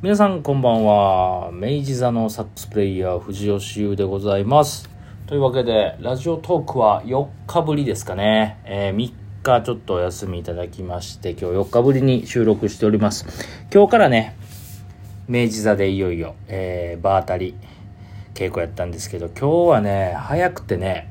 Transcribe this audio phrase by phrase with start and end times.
[0.00, 1.50] 皆さんこんばんは。
[1.52, 4.88] 明治座のサックスプレイヤー藤吉優でございます。
[5.26, 8.60] というわけで、ラジオトークは4日ぶりですかね。
[8.64, 13.26] えー3日ちょっとお休みいただきまして、今日4日ぶりに収録しております。
[13.74, 14.36] 今日からね、
[15.26, 17.56] 明治座でいよいよ、えー、場当たり
[18.34, 21.10] 稽古やったんですけど、今日はね、早くてね、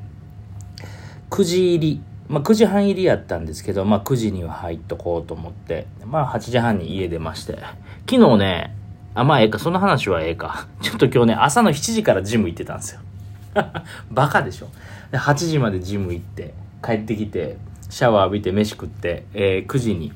[1.28, 7.58] 9時入り、まあ、9時半入りやったんですけど、まあ、9時には入っとこうと思って、まあ、8時半に家出まして、
[8.08, 8.77] 昨日ね、
[9.18, 10.68] あ、まあ、ええか、その話はええか。
[10.80, 13.00] ちょっと今日ね、朝の7時からジム行ってたんですよ。
[14.12, 14.68] バカでしょ。
[15.10, 16.54] で、8時までジム行って、
[16.84, 17.56] 帰ってきて、
[17.90, 20.12] シャワー浴びて飯食って、えー9時に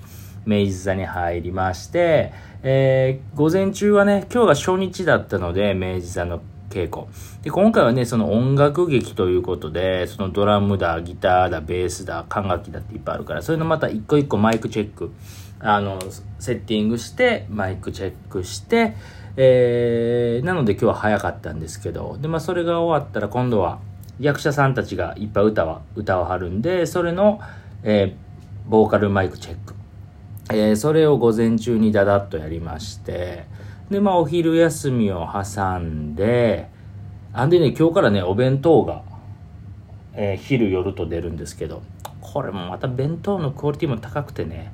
[0.46, 6.40] 明治座に入りまして、えー午前中はね、今日が初日だったので、明治座の
[6.70, 7.06] 稽古。
[7.42, 15.10] で、今回はね、その音楽劇ということで、そのドラムだ、ギターだ、ベースだ、管楽器だっていっぱいあるから、それのまた一個一個マイクチェック、
[15.62, 16.00] あの、
[16.38, 18.94] セッティングして、マイクチェックして、
[19.36, 23.78] えー、なので今日は早かったんですけど、で、まあそれが終わったら今度は
[24.20, 27.40] 役者さんたちがいっぱい歌は、歌を張るんで、それの、
[27.82, 29.74] えー、ボーカルマイクチェック。
[30.50, 33.44] えーそれを午前中にダダッとやりまして、
[33.90, 36.68] で、まあ、お昼休みを挟んで、
[37.32, 39.02] あんでね、今日からね、お弁当が、
[40.14, 41.82] えー昼夜と出るんですけど、
[42.20, 44.72] これもまた弁当のクオリティも高くてね、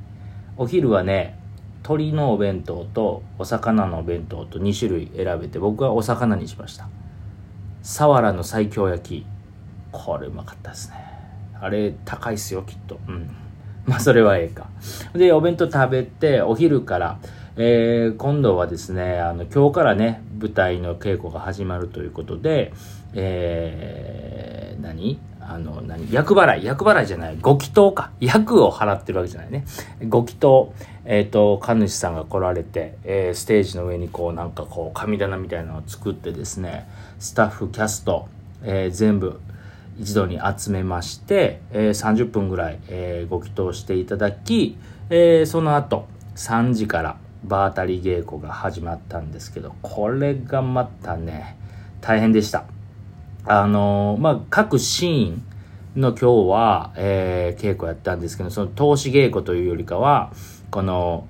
[0.61, 1.39] お昼はね、
[1.85, 6.89] 鶏のお弁当とお魚のお弁当と2種類選べて、僕はお魚にしました。
[7.83, 9.27] サワラの西京焼き。
[9.93, 10.97] これうまかったですね。
[11.61, 12.99] あれ、高いっすよ、きっと。
[13.07, 13.31] うん。
[13.87, 14.67] まあ、それはええか。
[15.15, 17.19] で、お弁当食べて、お昼から、
[17.61, 22.73] えー今度はですね、あの、今日からね、舞台の稽古が始まるということで、
[23.15, 25.19] えー何？
[25.41, 26.13] あの、何？
[26.13, 28.13] 役払い、役払いじゃない、ご祈祷か。
[28.21, 29.65] 役を払ってるわけじゃないね。
[30.09, 30.73] ご祈祷、
[31.05, 38.29] えっ、と、神主さんが来られて、えーステージの上にこう、なんかこう、神棚みたいなのを作ってですね、スタッフ、キャスト、
[38.63, 39.41] えー全部、
[39.99, 44.77] 一度に集めまして、えー30分ぐらい、えーご祈祷していただき、
[45.11, 51.57] えーその後3時から場当たり稽古が始まったんですけどこれがまたね
[52.01, 52.65] 大変でした。
[53.45, 55.43] あのまあ各シーン
[55.97, 60.33] の今日は、えー稽古やったんですけどその投資稽古というよりかは
[60.71, 61.27] この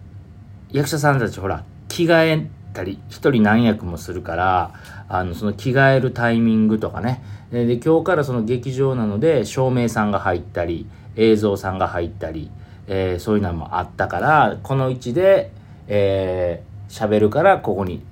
[0.71, 4.75] 役者さんたちほら着替えたり一人何役もするから
[5.09, 7.23] あのその着替えるタイミングとかね。
[7.51, 10.87] でで今日からその劇場なので照明さんが入ったり
[11.17, 12.51] 映像さんが入ったり、
[12.89, 15.51] えーそういうのもあったからこの位置で
[15.89, 18.03] えー喋、るからここに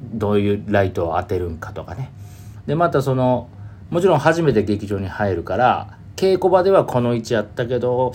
[0.00, 2.10] どういうライトを当てるんかとかね。
[2.66, 3.48] でまたその
[3.90, 8.12] もちろん初めて劇場に入るから稽古場ではこの位置やったけど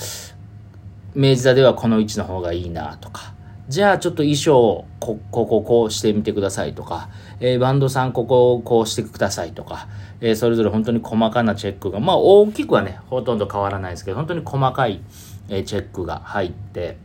[1.16, 3.34] 明治座ではこの位置の方がいいなとか。
[3.70, 7.10] じゃあちょっと衣装をここここうしてみてくださいとか、
[7.40, 9.88] えーバンドさんここをこうしてくださいとか、
[10.20, 15.02] えーそれぞれ本当に細かなチェックがまあ大きくはねほとんど変わらないですけど本当に細かい、
[15.48, 16.98] えチェックが入って。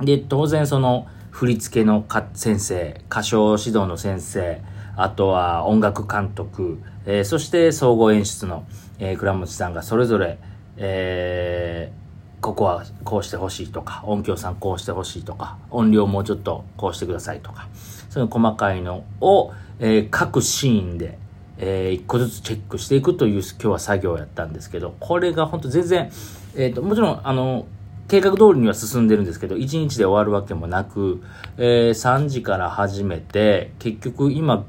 [0.00, 4.62] で当然その振り付けの先生歌唱指導の先生
[4.96, 8.64] あとは音楽監督、えーそして総合演出の、
[9.00, 10.38] えー倉持さんがそれぞれ、
[10.76, 12.04] えー
[12.40, 17.68] ここはこうしてほしいとか音響さんこうしてほしいとか音量もうちょっとこうしてくださいとか
[18.10, 21.18] そういう細かいのを、えー各シーンで、
[21.58, 26.12] えー一個ずつチェックしていくという今日は作業をやったんですけどこれが本当全然、
[26.54, 27.66] えーともちろんあの
[28.06, 31.22] 計画通りには進んでるんですけど、1日で終わるわけもなく、
[31.56, 34.64] えー3時から始めて、結局今、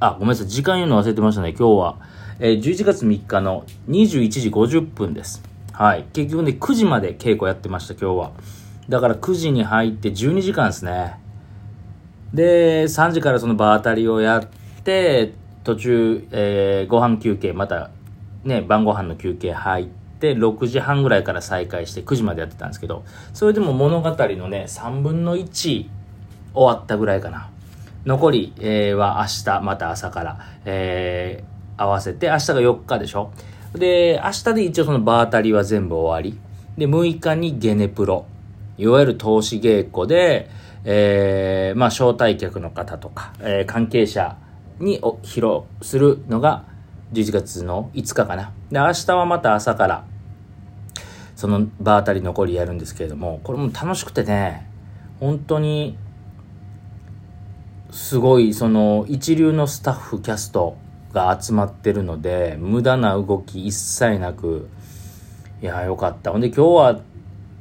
[0.00, 1.96] あ、ごめんなさい、時間言うの忘れてましたね、今日は。
[2.40, 5.42] えー11月3日の21時50分です。
[5.72, 6.04] はい。
[6.12, 8.32] 結局ね、9時まで稽古やってました、今日は。
[8.88, 11.14] だから9時に入って12時間ですね。
[12.32, 14.46] で、3時からその場当たりをやっ
[14.82, 17.90] て、途中、えーご飯休憩、また、
[18.42, 25.88] ね、晩ご飯の休憩入って、6時半ぐらいから再開して9時までやってたんですけど、それでも物語のね、3分の1終
[26.54, 27.50] わったぐらいかな。
[28.04, 33.32] 残り、えーは明日、また朝から、えー合わせて、明日が4日でしょ
[33.74, 36.38] で、明日で一応その場当たりは全部終わり。
[36.78, 38.26] で、6日にゲネプロ。
[38.78, 40.48] いわゆる投資稽古で、
[40.84, 44.36] えーまあ、招待客の方とか、えー関係者
[44.78, 46.64] にお披露するのが
[47.14, 48.52] 11月の5日かな。
[48.70, 50.04] で、明日はまた朝から、
[51.36, 54.68] その場当たり残りやるんですけれども、これも楽しくてね、
[55.20, 55.96] 本当に、
[57.90, 60.76] すごい、その、一流のスタッフ、キャスト
[61.12, 64.68] が集まってるので、無駄な動き一切なく、
[65.62, 66.32] いや、よかった。
[66.32, 67.00] ほんで今日は、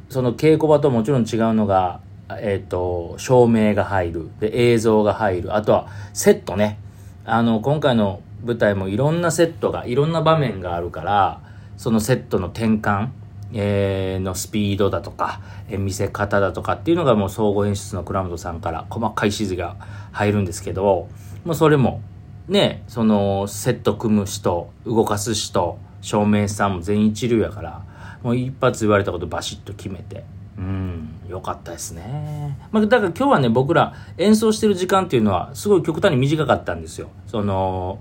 [0.09, 4.29] その稽古場ともちろん違うのが、えっ、と、照明が入る。
[4.39, 5.55] で、映像が入る。
[5.55, 6.79] あとは、セットね。
[7.25, 11.41] あの、今回の舞台もいろんなセットが、いろんな場面があるから、
[11.77, 13.09] そのセットの転換、
[13.53, 19.75] えー、のスピードだとか、えー、見せ方だとかっていうのがもう総合演出の倉本さんから細かい指示が
[20.11, 21.07] 入るんですけど、
[21.45, 22.01] もうそれも、
[22.47, 27.85] ね、その、セット組む人、動かす人、照明さんも全員一流やから、
[28.23, 30.23] もう一発言われたことバシッと決めて、
[30.57, 32.57] うん、よかったですね。
[32.71, 37.09] まあ、だから今日はね、僕ら演奏してる時間っていうのは、すごい極端に短かったんですよ。
[37.27, 37.99] その、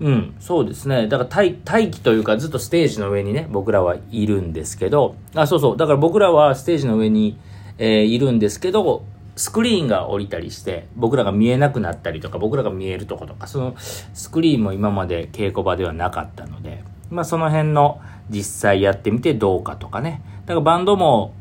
[0.00, 1.08] うん、そうですね。
[1.08, 5.76] だから待待機というかずっとステージの上にね、僕らはいるんですけど、あ、そうそう。
[5.76, 7.38] だから僕らはステージの上に、
[7.76, 9.04] えー、いるんですけど、
[9.36, 18.00] スクリーンが降りたりして、僕らが見えなくなったりとか、僕らが見えるとことか、そのスクリーンも今まで稽古場ではなかったので、まあその辺の
[18.30, 20.22] 実際やってみてどうかとかね。
[20.46, 21.34] だからバンドも、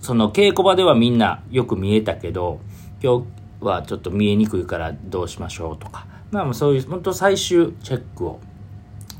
[0.00, 2.60] その稽古場ではみんなよく見えたけど、
[3.02, 3.24] 今
[3.60, 6.11] 日はちょっと見えにくいからどうしましょうとか。
[6.32, 8.40] まあそういう、本当最終チェックを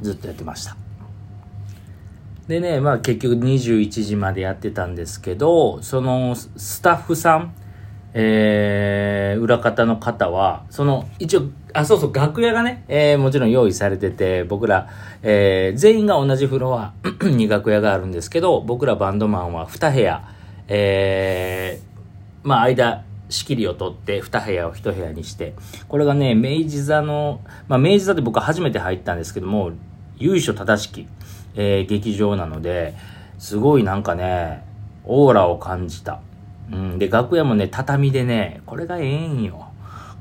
[0.01, 0.77] ずっとやってました。
[2.49, 7.55] でね、まあ結局21時までやってたんですけど、そのスタッフさん、
[8.15, 11.43] えー、裏方の方は、その、一応、
[11.73, 14.89] あ、そうそう、楽屋がね、えー、もちろん用意されてて、僕ら、
[15.23, 16.93] えー、全員が同じフロア
[17.23, 20.29] に楽屋があるんですけど、僕らバンドマンは2部屋、
[20.69, 25.55] えー、まあ間、仕切りを取って2部屋を1部屋にして、
[25.89, 29.73] これがね、明治座の、まあ明治座で僕は初めて入ったんですけども、
[30.19, 31.09] 由緒正しき、
[31.55, 32.95] えー、劇場なので、
[33.39, 34.65] すごいなんかね、
[35.05, 36.21] オーラを感じた。
[36.71, 39.69] うん、で、楽屋もね、畳でね、これがええんよ。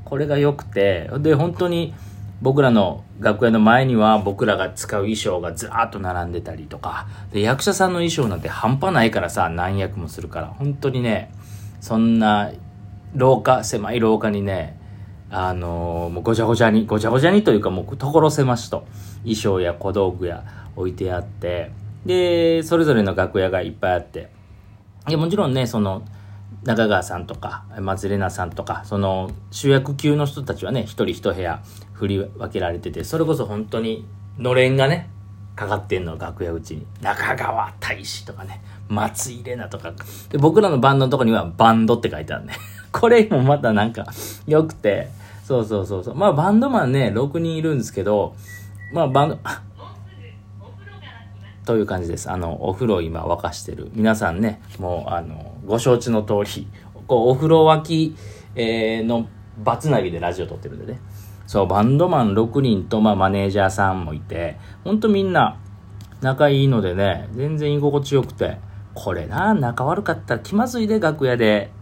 [0.04, 1.94] これが良くて、で、本当に
[2.42, 11.32] 僕らの楽屋の前には僕らが使う衣装がずらーっと並んでたりとか、で、役者さんの衣装なんて半端ないからさ、何役もするから、本当にね、
[11.80, 12.50] そんな
[13.14, 14.78] 廊下、狭い廊下にね、
[15.30, 18.86] あのー、もうごちゃごちゃに、ごちゃごちゃにというかもう所狭しと、
[19.22, 20.44] 衣装や小道具や
[20.76, 21.72] 置いてあって、
[22.04, 24.30] で、それぞれの楽屋がいっぱいあって、
[25.08, 26.02] いや、もちろんね、その、
[26.64, 31.62] 中川さんとか、松玲奈さんとか、その主役級の人たちはね、一人一部屋
[31.92, 34.06] 振り分けられてて、それこそ本当に、
[34.38, 35.10] のれんがね、
[35.56, 36.86] かかってんの、楽屋うちに。
[37.00, 39.92] 中川大使とかね、松井玲奈とか。
[40.30, 42.54] で、僕らのバンドのとこにはバンドって書いてあるね。
[43.00, 44.06] これもまたなんか
[44.46, 45.08] 良くて、
[45.44, 46.14] そうそうそうそう。
[46.14, 48.34] まあバンドマンね、6人いるんですけど、
[48.92, 49.38] まあバンド、
[51.64, 52.30] という感じです。
[52.30, 53.90] あの、お風呂今沸かしてる。
[53.94, 56.66] 皆さんね、もうあの、ご承知の通り、
[57.06, 58.16] こう、お風呂沸き、
[58.54, 59.26] えー、の
[59.58, 61.00] バツナギでラジオ撮ってるんでね。
[61.46, 65.58] そう、バンドマン6人と、まあマネージャーさんもいて、ほんとみんな
[66.20, 68.58] 仲いいのでね、全然居心地よくて、
[68.94, 71.72] これな、仲悪かったら気まずいで、楽屋で。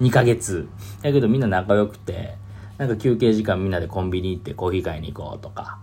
[0.00, 0.68] 2ヶ月。
[1.02, 2.36] だけどみんな仲良くて、
[2.78, 5.78] なんか休憩時間みんなでコンビニ行ってコーヒー買いに行こうとか、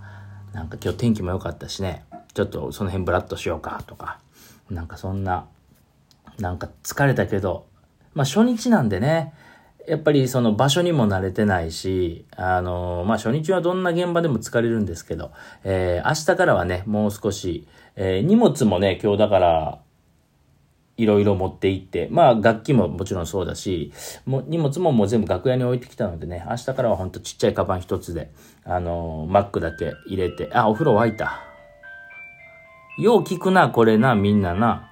[0.53, 4.19] なんか今日天気も良かったしね、ちょっとその辺ブラッとしようかとか、
[4.69, 5.47] なんかそんな、
[6.39, 7.67] なんか疲れたけど、
[8.13, 9.33] まあ初日なんでね、
[9.87, 15.31] やっぱりその場所にも慣れてないし、あのー、まあ、初日はどんな現場でも疲れるんですけど、
[15.63, 19.79] えー、明日からはね、もう少し、えー、荷物もね、今日だから、
[20.97, 23.91] いろいろ持って行って、まあ楽器ももちろんそうだし、
[24.25, 28.31] も荷物ももう全部楽屋に置いてきたのでね、明日からはほんとちっちゃいカバン一つで、
[28.63, 31.41] あのー、マックだけ入れて、あ、お風呂沸いた。
[32.97, 34.89] よう聞くな、これな、みんなな。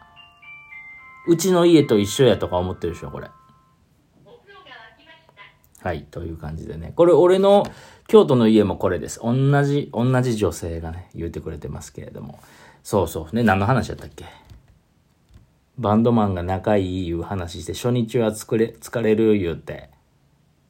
[1.26, 3.30] うちの家と一緒やとか思ってるでしょ、これ。
[5.82, 6.94] はい、という感じでね。
[6.96, 7.66] これ、俺の
[8.08, 9.20] 京都の家もこれです。
[9.24, 12.40] 同じ、同じ女性がね、言うてくれてますけれども。
[12.84, 14.26] そうそうね、何の話やったっけ？
[15.78, 19.90] バンドマンが仲いいいう話して、初日は作れ、疲れる言うて。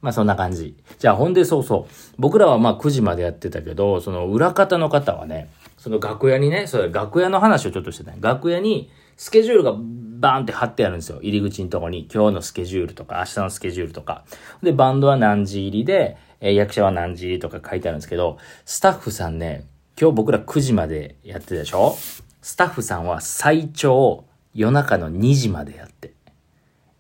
[0.02, 0.76] まあそんな感じ。
[1.00, 1.94] じゃあほんでそうそう。
[2.18, 11.20] 僕らはまあ9時までやってたけど、その裏方の方はね、その楽屋にね、それ楽屋の話をちょっとしてた、ね、楽屋にスケジュールがバーンって貼ってあるんですよ。
[11.22, 14.26] 入り口のとこに今日のスケジュールとか明日のスケジュールとか。
[14.62, 19.66] で、バンドは何時入りで、えー、役者は何時入りとか書いてあるんですけど、スタッフさんね、
[20.00, 21.96] 今日僕ら9時までやってたでしょ？
[22.42, 26.14] スタッフさんは最長夜中の2時までやって。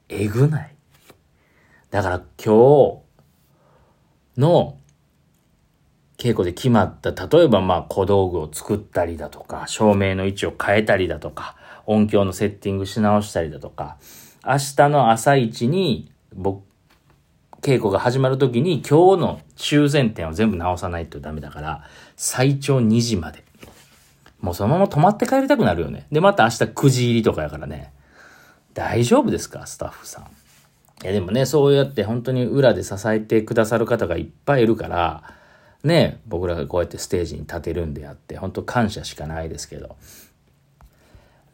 [0.10, 0.75] えぐない
[1.89, 3.01] だから今
[4.36, 4.77] 日の
[6.17, 11.55] 稽古で決まった、例えばまあ小道具を作ったりだとか、照明の位置を変えたりだとか、
[11.86, 13.98] 音響のセッティングし直したりだとか、
[14.45, 16.63] 明日の朝一に、僕、
[17.62, 21.83] 稽古が始まる時に今日の修繕点を全部直さないとダメだから、
[22.15, 23.43] 最長2時まで。
[24.44, 26.06] もうそのまま泊まって帰りたくなるよね。
[26.12, 27.94] で、また明日9時入りとかやからね。
[28.74, 29.66] 大丈夫ですか？
[29.66, 30.24] スタッフさん。
[30.26, 35.24] いやでもね、そうやって本当に裏で支えてくださる方がいっぱいいるから、
[35.84, 39.96] ね、僕らがこうやってステージに立てるんであって、本当感謝しかないですけど。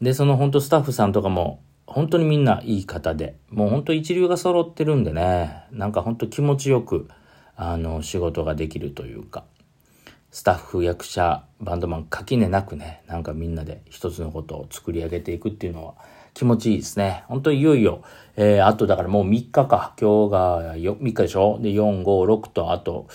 [0.02, 7.08] で、その本当スタッフさんとかも、本当にみんないい方で、もう本当一流が揃ってるんでね、なんか本当気持ちよく、
[7.54, 9.44] あの、仕事ができるというか、
[10.30, 15.94] スタッフ、役者、バンドマン、垣根なくね、なんかみんなで一つのことを作り上げていくっていうのは
[16.34, 17.24] 気持ちいいですね。
[17.26, 18.02] 本当にいよいよ、
[18.36, 19.94] えー、あとだからもう3日か。
[20.00, 21.58] 今日が3日でしょ？
[21.60, 23.08] で、4、5、6と、あと、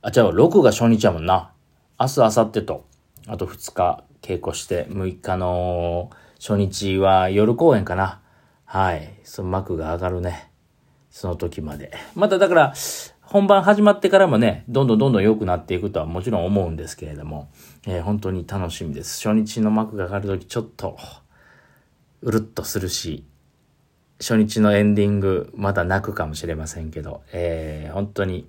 [0.00, 1.52] あ、違う、6が初日やもんな。
[2.00, 2.86] 明日、明後日と、
[3.26, 8.20] あと2日稽古して、6日の初日は夜公演かな。
[8.64, 9.20] はい。
[9.22, 10.50] その幕が上がるね。
[11.10, 11.92] その時まで。
[12.14, 12.74] まただから、
[13.26, 17.48] 本番始まってからもね、どんどんどんどん良くなっていくとはもちろん思うんですけれども、
[17.86, 19.26] えー、本当に楽しみです。
[19.26, 20.96] 初日の幕が上がる時ちょっと、
[22.22, 23.24] うるっとするし、
[24.20, 28.48] 初日のエンディング、まだ泣くかもしれませんけど、えー、本当に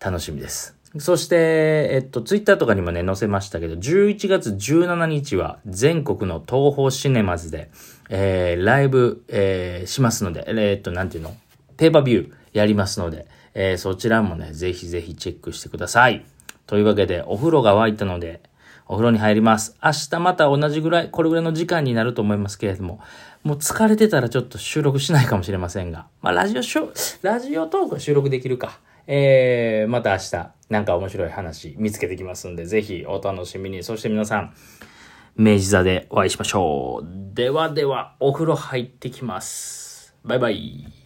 [0.00, 0.76] 楽しみです。
[0.98, 7.70] そして、えっと、ツイッターとかにもね、載せましたけど、11月17日は全国の東宝シネマズで、
[8.08, 11.36] えー、ライブ、えー、しますので、えー、っと、なんていうの？
[11.76, 16.24] ペーパービューやりますので、えー、そちらもね、ぜひぜひチェックしてください。
[16.66, 18.40] というわけで、お風呂が沸いたので、
[18.88, 19.76] お風呂に入ります。
[19.82, 23.00] 明日また同じぐらい、これぐらいの時間になると思いますけれども、
[23.42, 26.90] もう疲れてたらちょっと収録しないかもしれませんが、まあ、ラジオショ、
[27.22, 28.80] ラジオトークは収録できるか。
[29.06, 33.82] えー、また明日、なんか面白い話見つけてきますんで、ぜひお楽しみに。
[33.82, 34.54] そして皆さん、
[35.36, 37.34] 明治座でお会いしましょう。
[37.34, 40.14] ではでは、お風呂入ってきます。
[40.24, 41.05] バイバイ。